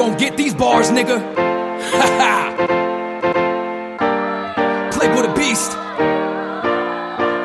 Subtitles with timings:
[0.00, 1.18] gon' get these bars, nigga.
[1.92, 2.34] Ha ha.
[4.92, 5.72] Playboy the Beast.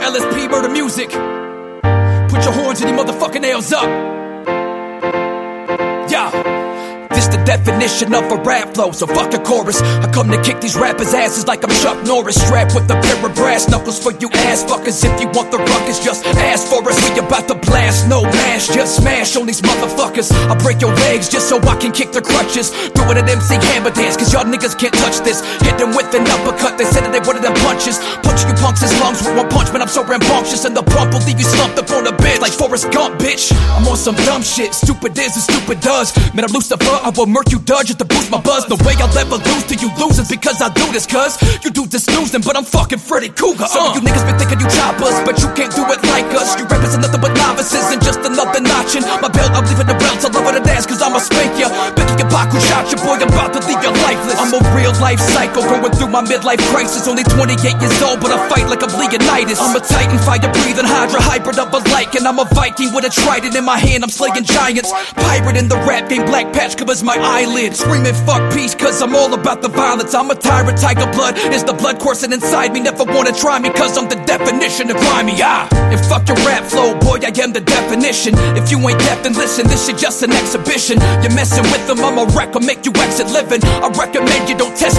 [0.10, 1.10] LSP Murder Music.
[2.30, 4.15] Put your horns and your motherfucking nails up.
[7.26, 9.82] The definition of a rap flow, so fuck a chorus.
[9.82, 12.36] I come to kick these rappers' asses like I'm Chuck Norris.
[12.36, 15.04] Strapped with a pair of brass knuckles for you ass fuckers.
[15.04, 16.96] If you want the ruckus, just ask for us.
[17.10, 20.32] We about to blast, no mash, just smash on these motherfuckers.
[20.32, 22.70] I break your legs just so I can kick their crutches.
[22.94, 25.42] Do it at MC Hammer Dance, cause y'all niggas can't touch this.
[25.66, 27.98] Hit them with an uppercut, they said that they wanted them punches.
[28.22, 30.64] Punch you punks' lungs with one punch, man, I'm so rambunctious.
[30.66, 33.50] And the pump will leave you slumped up on the bed like Forrest Gump, bitch.
[33.74, 36.14] I'm on some dumb shit, stupid is and stupid does.
[36.34, 38.68] Man, I'm Lucifer, I will murk you Dudge just to boost my buzz.
[38.68, 41.88] The way I'll ever lose to you losers because I do this, cuz you do
[41.88, 43.68] this snoozing, but I'm fucking Freddy Krueger.
[43.68, 44.08] Some of you uh.
[44.08, 46.60] niggas been thinking you choppers, but you can't do it like us.
[46.60, 49.52] You rappers are nothing but novices and just another notch in my belt.
[49.56, 51.72] I'm leaving the belt, I love it and dance, cause I'ma spank ya.
[51.96, 54.38] Becky and Baku shot your boy, I'm about to leave you lifeless.
[54.40, 57.08] I'm a real life psycho going through my midlife crisis.
[57.08, 59.60] Only 28 years old, but I fight like I'm Leonidas.
[59.64, 63.06] I'm a titan, fire breathing, hydra hybrid of a like, and I'm a Viking with
[63.06, 64.04] a trident in my hand.
[64.04, 64.92] I'm slaying giants.
[65.16, 67.76] Pirate in the rap game, black patch covers my eyelid.
[67.76, 70.14] Screaming fuck peace, cause I'm all about the violence.
[70.14, 72.82] I'm a tyrant, tiger blood is the blood coursing inside me.
[72.82, 75.38] Never wanna try me, cause I'm the definition of grimy.
[75.40, 78.34] Ah, and fuck your rap flow, boy, I am the definition.
[78.58, 81.00] If you ain't deaf, then listen, this shit just an exhibition.
[81.22, 83.64] You're messing with them, I'm a wreck, I'll make you exit living.
[83.64, 84.95] I recommend you don't test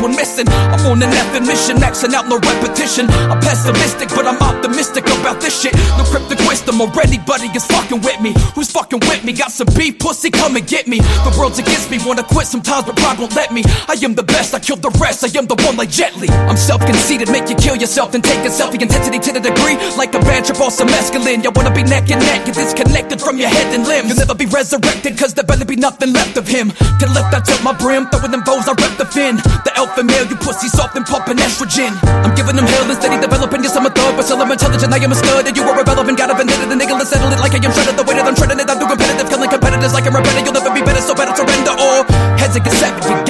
[0.00, 0.46] one missing.
[0.48, 3.06] I'm on an effing mission, maxing out no repetition.
[3.30, 5.74] I'm pessimistic, but I'm optimistic about this shit.
[5.96, 8.34] No cryptic wisdom already, buddy is fucking with me.
[8.54, 9.32] Who's fucking with me?
[9.32, 10.98] Got some beef, pussy, come and get me.
[10.98, 13.62] The world's against me, wanna quit sometimes, but pride won't let me.
[13.88, 16.28] I am the best, I kill the rest, I am the one like Jet Li.
[16.28, 18.80] I'm self conceited, make you kill yourself, then take a selfie.
[18.80, 21.42] Intensity to the degree, like a bad trip off some mescaline.
[21.42, 24.08] You wanna be neck and neck, get disconnected from your head and limbs.
[24.08, 26.70] You'll never be resurrected, cause there better be nothing left of him.
[26.70, 29.36] To left, I tilt my brim, throwing them bows, I rep the fin.
[29.36, 31.94] The alpha male, you pussy soft and pumping estrogen.
[32.26, 34.90] I'm giving them hell and steady developing, yes, I'm a thug, but still I'm intelligent,
[34.92, 36.18] I am a stud, and you are irrelevant.
[36.18, 37.94] Got a vendetta, the nigga, let's settle it like I am shredded.
[37.94, 40.44] The way that I'm treading it, I'm too competitive, killing competitors like I'm repetitive.
[40.44, 42.02] You'll never be better, so better surrender or
[42.42, 42.74] heads get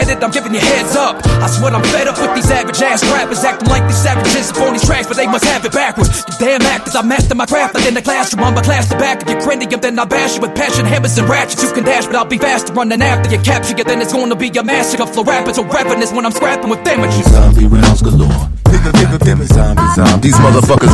[0.06, 1.18] I'm giving you heads up.
[1.42, 4.58] I swear I'm fed up with these average ass rappers acting like these savages up
[4.62, 6.24] on these tracks, but they must have it backwards.
[6.28, 8.44] You damn actors, I master my craft like in the classroom.
[8.44, 9.22] I'm a class to back.
[9.22, 11.62] If you're cranium, then I bash you with passion, hammers and ratchets.
[11.62, 13.84] You can dash, but I'll be faster running after you capture you.
[13.84, 15.06] Then it's gonna be a massacre.
[15.06, 17.26] Flow rappers or rapping is when I'm scrapping with damages.
[17.26, 18.48] Zombie rounds galore.
[19.46, 20.20] Zombie, zombie.
[20.20, 20.85] These motherfuckers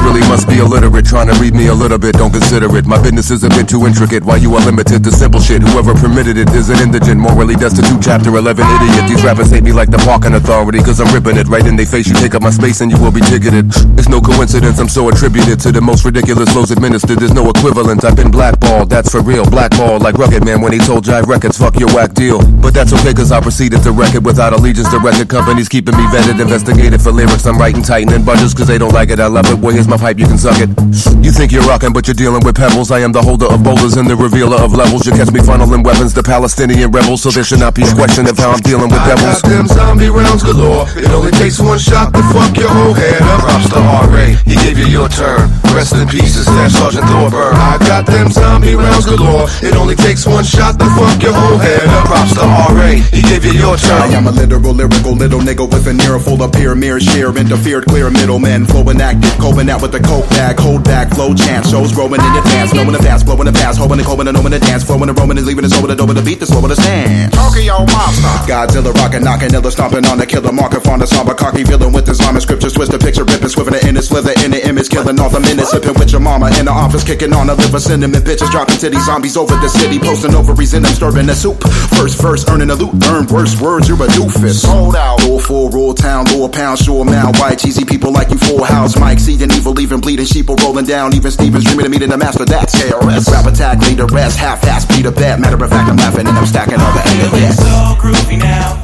[0.53, 1.07] be illiterate.
[1.07, 2.85] Trying to read me a little bit, don't consider it.
[2.85, 4.25] My business is a bit too intricate.
[4.25, 5.63] Why you are limited to simple shit?
[5.63, 8.03] Whoever permitted it is an indigent, morally destitute.
[8.03, 9.09] Chapter 11 idiot.
[9.09, 10.81] These rappers hate me like the parking authority.
[10.81, 12.07] Cause I'm ripping it right in their face.
[12.07, 13.73] You take up my space and you will be ticketed.
[13.97, 17.19] It's no coincidence, I'm so attributed to the most ridiculous flows administered.
[17.19, 18.05] There's no equivalent.
[18.05, 19.49] I've been blackballed, that's for real.
[19.49, 22.41] Blackballed like Rugged Man when he told Jive Records, fuck your whack deal.
[22.61, 25.97] But that's okay cause I proceeded to wreck it without allegiance to record companies keeping
[25.97, 27.47] me vetted, investigated for lyrics.
[27.47, 29.21] I'm writing, tightening budgets cause they don't like it.
[29.21, 29.59] I love it.
[29.59, 30.75] Well, here's my pipe, you can suck it.
[31.23, 32.91] You think you're rocking, but you're dealing with pebbles.
[32.91, 35.07] I am the holder of boulders and the revealer of levels.
[35.07, 38.27] You catch me funneling weapons to Palestinian rebels, so there should not be a question
[38.27, 39.39] of how I'm dealing with devils.
[39.39, 40.91] I got them zombie rounds galore.
[40.99, 43.39] It only takes one shot to fuck your whole head up.
[43.39, 44.35] Props to R.A.
[44.43, 45.47] He gave you your turn.
[45.71, 47.55] Rest in peace, it's that Sergeant Thorburn.
[47.55, 49.47] I got them zombie rounds galore.
[49.63, 52.11] It only takes one shot to fuck your whole head up.
[52.11, 52.99] Props to R.A.
[53.15, 54.11] He gave you your turn.
[54.11, 57.31] I am a literal, lyrical little nigga with an ear full of peer mirror share.
[57.31, 61.71] Interfered, clear middlemen, flowing active, coping out with the coke bag, hold back, flow chance,
[61.71, 64.53] shows growing in advance, knowing the fast, blowing the past, hoping and coping and knowing
[64.53, 66.61] the dance, flowing and roaming and leaving us over the over the beat, the slow
[66.67, 67.33] the stand.
[67.33, 68.33] Tokyo Monster.
[68.49, 72.43] Godzilla rockin', knockin', illa stomping on the killer, marker, fauna, somber, cocky, villain with Islamic
[72.43, 75.41] scriptures, twist the picture, ripping, swiveling in the slither, in the image, killing all the
[75.41, 78.77] minutes, sipping with your mama in the office, kicking on the liver, cinnamon bitches, dropping
[78.77, 81.63] titty zombies over the city, posting ovaries in them, stirring the soup.
[81.97, 84.63] First verse, earning a loot, earn worse words, you're a doofus.
[84.63, 85.23] Sold out.
[85.25, 88.99] Roll full, roll town, lower pound, sure mount, white, cheesy people like you, full house,
[88.99, 92.17] Mike, seeding evil, even bleeding, sheep are rolling down, even Stevens dreaming of meeting the
[92.19, 93.29] master, that's KRS.
[93.31, 96.37] Rap attack, lead the rest, half-ass, beat a bet, matter of fact, I'm laughing and
[96.37, 97.57] I'm stacking all the Feeling evidence.
[97.59, 98.79] so groovy now.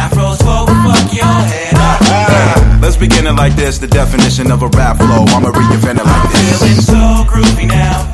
[0.00, 2.80] Afros will fuck your head up.
[2.82, 3.78] Let's begin it like this.
[3.78, 5.24] The definition of a rap flow.
[5.34, 6.86] I'ma reinvent it like Feeling this.
[6.86, 8.06] so groovy now.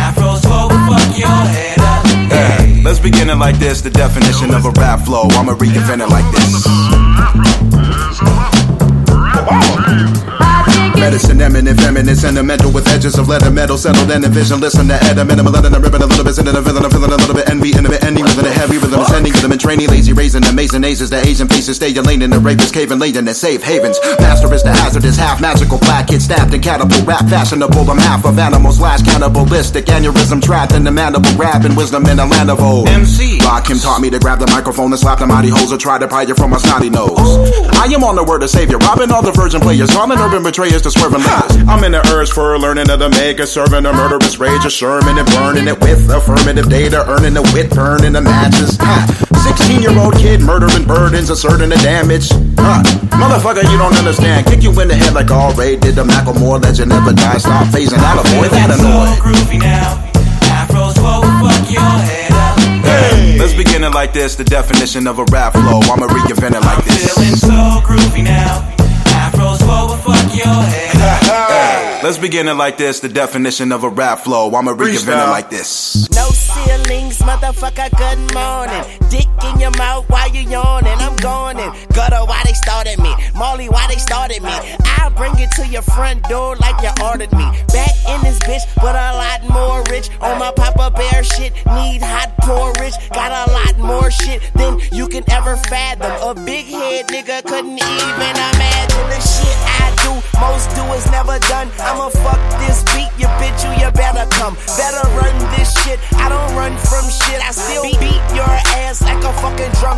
[0.00, 2.04] Afros will fuck your head up.
[2.32, 2.82] Yeah.
[2.84, 3.82] Let's begin it like this.
[3.82, 5.28] The definition of a rap flow.
[5.32, 6.64] I'ma reinvent it like this.
[11.04, 14.58] Medicine, eminent, feminine, sentimental with edges of leather metal, settled and envision.
[14.58, 17.12] Listen to Ed, a minimum, letting ribbon a little bit, sending a villain, I'm feeling
[17.12, 17.20] a
[19.64, 22.98] and training, lazy, raising, amazing aces, the Asian faces, stay lane in the rapist, caving,
[22.98, 23.98] laden, and safe havens.
[24.20, 27.90] Master is the hazardous, half magical, black kid stabbed and catapult, rap fashionable.
[27.90, 32.18] I'm half of animals, slash cannibalistic, aneurysm trapped in the mandible, rap and wisdom in
[32.18, 32.88] a land of old.
[32.88, 33.38] MC.
[33.38, 36.08] Rakim taught me to grab the microphone and slap the mighty hoes or try to
[36.08, 37.18] pry you from my snotty nose.
[37.74, 40.82] I am on the word of savior, robbing all the virgin players, calling urban betrayers
[40.82, 41.56] to swerving lies.
[41.68, 45.18] I'm in the urge for learning of the mega, serving a murderous rage, a Sherman
[45.18, 48.76] and burning it with affirmative data, earning the wit, burning the matches.
[49.36, 52.28] 16 year old kid murdering burdens, asserting the damage.
[52.58, 52.82] Huh.
[53.16, 54.46] Motherfucker, you don't understand.
[54.46, 57.38] Kick you in the head like all Ray did the Macklemore legend never die.
[57.38, 59.16] Stop phasing out, avoid that so annoy.
[59.22, 60.00] groovy now.
[60.60, 62.58] Afros forward, fuck your head up.
[62.84, 63.38] Hey.
[63.38, 64.36] Let's begin it like this.
[64.36, 65.80] The definition of a rap flow.
[65.82, 67.14] I'ma reinvent it like I'm this.
[67.14, 68.70] feeling so groovy now.
[69.24, 71.50] Afros forward, fuck your head up.
[71.50, 72.00] Hey.
[72.02, 73.00] Let's begin it like this.
[73.00, 74.54] The definition of a rap flow.
[74.54, 76.08] I'ma reinvent it like this.
[76.10, 78.93] No ceilings, motherfucker, good morning.
[79.64, 80.92] Your mouth while you yawning.
[81.00, 81.72] I'm going in.
[81.94, 83.14] Gutter, why they started me?
[83.34, 84.52] Molly, why they started me?
[85.00, 87.48] I'll bring it to your front door like you ordered me.
[87.72, 90.10] Back in this bitch, but a lot more rich.
[90.20, 92.92] On my Papa Bear shit, need hot porridge.
[93.14, 96.12] Got a lot more shit than you can ever fathom.
[96.20, 100.12] A big head nigga couldn't even imagine the shit I do.
[100.44, 101.70] Most do is never done.
[101.80, 104.56] I'ma fuck this beat, you bitch, you, you better come.
[104.76, 104.83] Better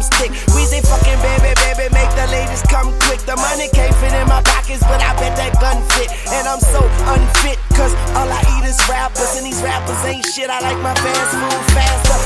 [0.07, 0.31] drumstick.
[0.55, 3.21] Weezy fucking baby, baby, make the ladies come quick.
[3.21, 6.11] The money can't fit in my pockets, but I bet that gun fit.
[6.33, 6.81] And I'm so
[7.15, 10.51] unfit, cause all I eat is rappers, and these rappers ain't shit.
[10.51, 12.26] I like my fast food faster.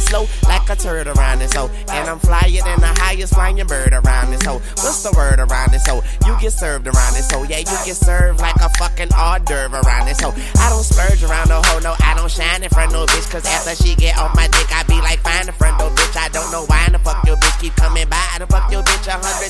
[0.00, 1.68] Me slow like a turtle around this hoe.
[1.92, 4.60] And I'm flyer than the highest flying bird around this hoe.
[4.80, 6.02] What's the word around this hoe?
[6.24, 7.42] You get served around this hoe.
[7.44, 10.32] Yeah, you get served like a fucking hors d'oeuvre around this hoe.
[10.56, 13.28] I don't splurge around no hoe, no, I don't shine in front no bitch.
[13.30, 16.16] Cause after she get on my dick, I be like, fine in front no bitch.
[16.16, 18.24] I don't know why in the fuck your bitch keep coming by.
[18.32, 18.99] I done fuck your bitch a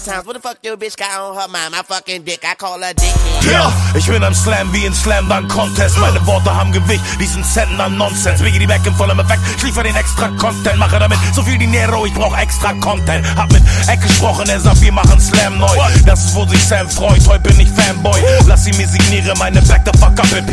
[0.00, 0.26] times.
[0.26, 1.72] What the fuck your bitch got on her mind?
[1.72, 3.14] My fucking dick, I call her dick.
[3.50, 5.98] Ja, ich bin am Slam wie in Slam Dunk Contest.
[5.98, 8.40] Meine Worte haben Gewicht, diesen Centen an Nonsens.
[8.40, 9.40] Biggie die Back in vollem Effekt.
[9.64, 13.24] Ich den extra Content, mache damit so viel Dinero, ich brauch extra Content.
[13.36, 15.76] Hab mit Eck gesprochen, er sagt, wir machen Slam neu.
[16.06, 18.20] Das ist, wo sich Sam freut, heute bin ich Fanboy.
[18.46, 20.50] Lass sie mir signiere meine Back the fuck up EP.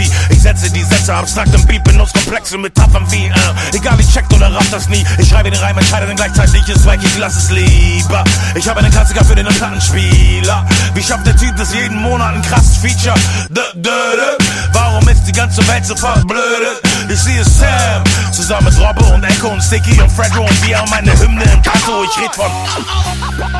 [0.57, 4.51] Setze die Sätze abstrakt im Beat, benutze komplexe Metaphern wie, äh, egal, ich checkt oder
[4.51, 5.06] raff das nie.
[5.19, 8.24] Ich schreibe den Reim, entscheide dann gleichzeitig ist weg, ich lass es lieber.
[8.56, 10.65] Ich habe einen Klassiker für den Plattenspieler.
[10.95, 13.13] Wie schafft der Typ das jeden Monat ein krasses Feature?
[13.50, 16.81] D -d -d Warum ist die ganze Welt so verblödet?
[17.07, 20.92] Ich sehe Sam zusammen mit Robbe und Echo und Sticky und Fredro und wir haben
[20.92, 22.04] eine Hymne im Tattoo.
[22.04, 22.51] Ich red von.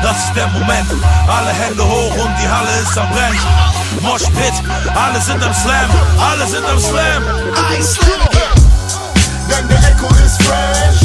[0.02, 0.90] Das ist der Moment.
[1.28, 3.77] Alle Hände hoch und die Halle ist am Brennen.
[4.00, 4.54] Mosh Pit,
[4.94, 7.22] alle sind am Slam, alle sind am Slam.
[7.54, 8.58] I it.
[9.48, 11.00] Then the echo is fresh.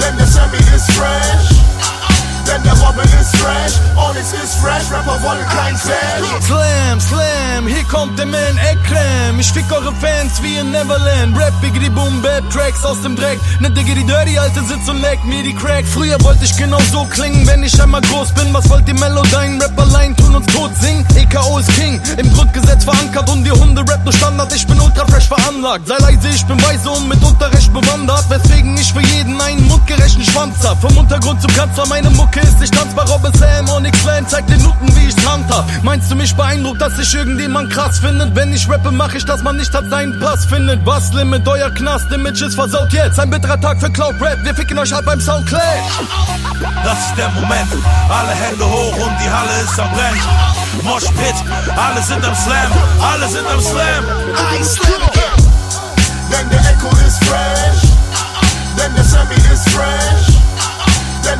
[0.00, 1.62] Then the semi is fresh.
[2.44, 3.78] Then the Robin is fresh.
[3.96, 4.90] Alles ist fresh.
[4.90, 6.24] Rapper wollen kein Fan.
[8.02, 9.38] Kommt der Man Ekrem.
[9.38, 11.38] Ich fick eure Fans wie in Neverland.
[11.38, 13.38] Rap, Biggity Boom, Bad Tracks aus dem Dreck.
[13.60, 15.86] Ne Diggity Dirty, Alte sitzt und leckt mir die Crack.
[15.86, 18.52] Früher wollte ich genau so klingen, wenn ich einmal groß bin.
[18.52, 19.62] Was wollt ihr Melodyne?
[19.62, 21.06] Rap allein tun uns tot singen.
[21.14, 24.52] EKO ist King, im Grundgesetz verankert und die Hunde rap nur Standard.
[24.52, 25.86] Ich bin ultra fresh veranlagt.
[25.86, 28.28] Sei leise, ich bin weise und mitunter recht bewandert.
[28.28, 30.80] Weswegen ich für jeden einen mundgerechten Schwanz hab.
[30.80, 32.41] Vom Untergrund zum Kanzler, meine Mucke
[34.12, 35.64] Land, zeigt den Nutten, wie ich's handhab.
[35.82, 38.34] Meinst du mich beeindruckt, dass sich irgendjemand krass findet?
[38.34, 40.84] Wenn ich rappe, mach ich, dass man nicht hat seinen Pass findet.
[40.84, 43.18] Was Limit, euer Knast-Image ist versaut jetzt.
[43.18, 45.62] Ein bitterer Tag für Cloud Rap, wir ficken euch halt beim Soundclash.
[46.84, 47.72] Das ist der Moment.
[48.10, 50.20] Alle Hände hoch und die Halle ist am Brennen.
[50.82, 51.34] Mosh Pit,
[51.76, 54.04] alle sind am Slam, alle sind am Slam.
[54.36, 55.00] I slam.
[56.30, 57.80] Then the echo is fresh.
[58.76, 60.21] Then the semi is fresh.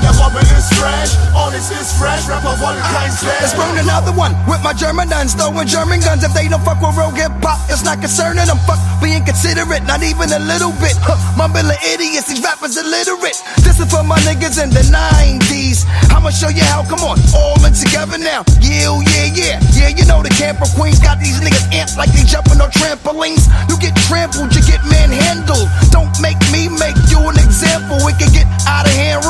[0.02, 1.14] The Robin is fresh.
[1.34, 2.26] Alles ist fresh.
[2.28, 3.60] Rapper wollen kein Let's Fan.
[3.60, 6.24] burn another one with my German guns, throwing German guns.
[6.24, 8.58] If they don't fuck with real hip hop, it's not concerning them.
[8.66, 10.94] Fuck being considerate, not even a little bit.
[11.02, 13.38] Huh, mumbling idiots, these rappers illiterate.
[13.62, 15.86] This is for my niggas in the 90s.
[16.10, 18.42] I'ma show you how, come on, all in together now.
[18.58, 19.56] Yeah, yeah, yeah.
[19.74, 23.46] Yeah, you know the camper queens got these niggas amped like they jumping on trampolines.
[23.70, 25.70] You get trampled, you get manhandled.
[25.94, 27.98] Don't make me make you an example.
[28.10, 29.21] It can get out of hand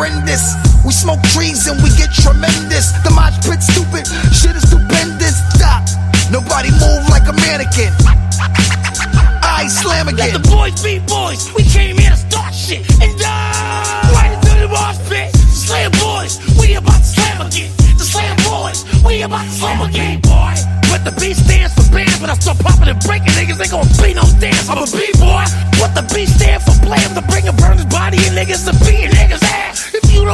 [0.00, 0.56] horrendous.
[0.84, 2.96] We smoke trees and we get tremendous.
[3.04, 5.36] The mosh pit stupid, shit is stupendous.
[5.52, 5.84] Stop.
[6.32, 7.92] Nobody move like a mannequin.
[9.44, 10.32] I slam again.
[10.32, 11.52] Let the boys be boys.
[11.52, 14.08] We came here to start shit and die.
[14.16, 15.36] Right into the mosh pit.
[15.36, 17.70] Slam boys, we about to slam again.
[18.00, 20.56] The slam boys, we about to slam again, boy.
[20.88, 23.60] But the B stands for band, but I start popping and breaking niggas.
[23.60, 24.66] Ain't gonna be no dance.
[24.66, 25.44] I'm a B boy.
[25.76, 26.74] What the B stand for?
[26.80, 28.99] Blam to bring a burning body and niggas to be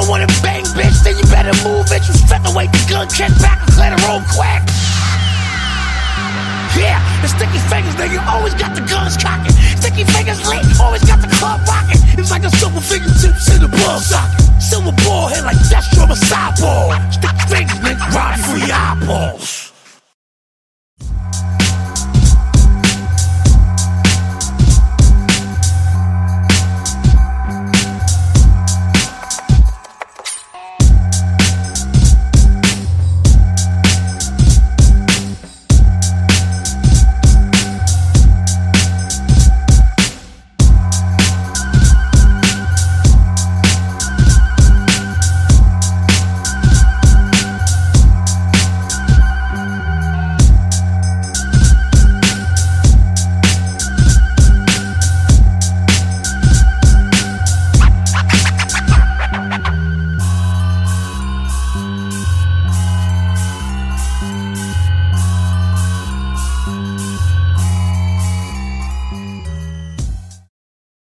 [0.06, 2.06] don't wanna bang, bitch, then you better move it.
[2.06, 4.62] You featherweight the gun, check back and let her room quick.
[6.78, 8.35] Yeah, the sticky fingers, nigga.